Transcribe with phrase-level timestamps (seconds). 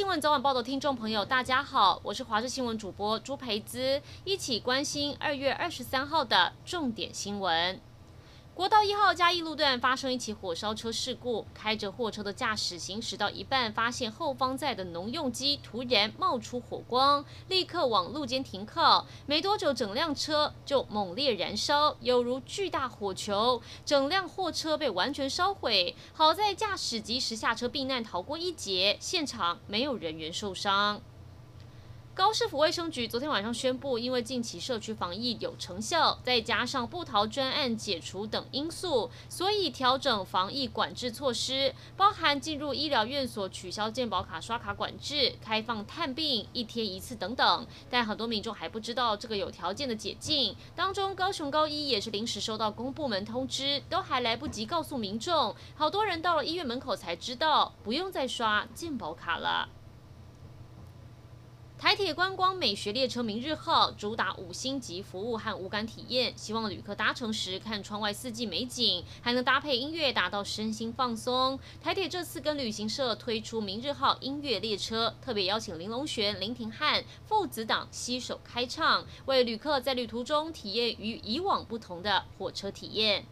[0.00, 7.78] 新闻早晚报的听众朋友，大家好，我是华视新闻主播朱培姿，一起关心二月二十三号的重点新闻。
[8.52, 19.06] 国道一号嘉义路段发生一起火烧车事故，开着货车的驾驶行驶到一半，发现后方载的农用机突然冒出火光，立刻往路肩停靠。
[19.24, 25.94] 没多久，整辆车就猛烈燃烧，犹如巨大火球，整辆货车被完全烧毁。
[26.12, 31.00] 好在驾驶及时下车避难，逃过一劫，现场没有人员受伤。
[32.20, 47.66] 高市府卫生局昨天晚上宣布，因为近期社区防疫有成效，再加上部桃专案解除等因素，所以调整防疫管制措施，包含进入医疗院所取消健保卡刷卡管制、开放探病一天一次等等。
[47.88, 59.70] 但很多民众还不知道这个有条件的解禁，当中高雄高医也是临时收到公部门通知，都还来不及告诉民众，好多人到了医院门口才知道，不用再刷健保卡了。
[61.80, 71.58] 台铁观光美学列车明日号主打五星级服务和无感体验，希望旅客搭乘时看窗外四季美景，还能搭配音乐，达到身心放松。
[71.82, 83.24] 台铁这次跟旅行社推出明日号音乐列车，特别邀请林隆璇、林廷汉父子档携手开唱，为旅客在旅途中体验与以往不同的火车体验。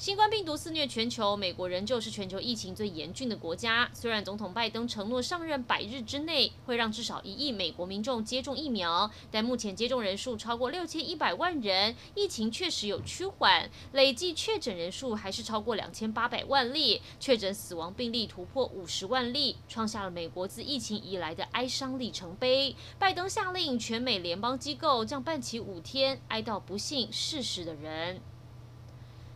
[0.00, 3.86] 新冠病毒肆虐全球，美国仍旧是全球疫情最严峻的国家。
[3.92, 22.74] 虽然总统拜登承诺上任百日之内会让至少一亿美国民众接种疫苗，但目前接种人数超过六千一百万人，疫情确实有趋缓，累计确诊人数还是超过两千八百万例，确诊死亡病例突破五十万例，创下了美国自疫情以来的哀伤里程碑。
[22.98, 28.22] 拜登下令全美联邦机构将办期五天，哀悼不幸逝世的人。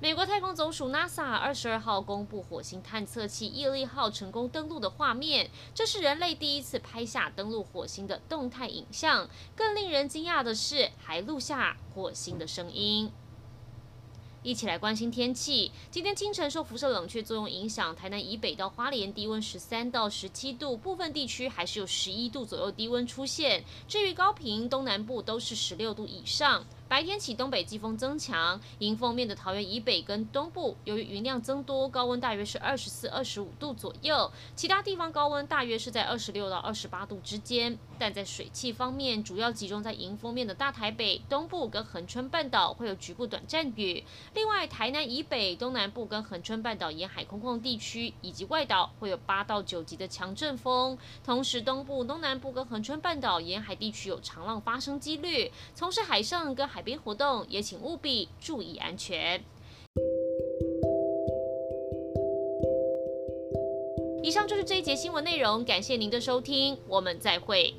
[0.00, 9.28] 美国太空总署 NASA 二十二号公布火星探测器毅力号成功登陆的画面，这是人类第一次拍下登陆火星的动态影像。
[9.56, 13.10] 更令人惊讶的是，还录下火星的声音。
[14.44, 15.72] 一起来关心天气。
[15.90, 23.64] 今天清晨受辐射冷却作用影响，台南以北到花莲低温十三到十七度，部分地区还是有十一度左右低温出现。
[23.88, 26.64] 至于高屏、东南部都是十六度以上。
[26.88, 34.32] 白天起东北季风增强，迎风面的桃园以北跟东部，由于云量增多，高温大约是二十四、二十五度左右。
[34.56, 37.78] 其他地方高温大约是在二十六到二十八度之间。
[37.98, 44.02] 但在水汽方面，主要集中在迎风面的大台北、东部跟恒春半岛会有局部短暂雨。
[44.32, 50.96] 另外，台南以北、东南部跟恒春半岛沿海空旷地区以及外岛会有八到九级的强阵风。
[51.22, 55.52] 同时，东部、东南部跟恒春半岛沿海地区有长浪发生几率。
[55.74, 59.42] 从事海上跟海海边活动也请务必注意安全。
[64.22, 67.74] 以上就是这一节新闻内容，感谢您的收听，我们再会。